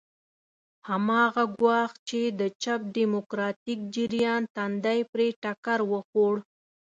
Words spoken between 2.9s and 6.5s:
ډیموکراتیک جریان تندی پرې ټکر وخوړ.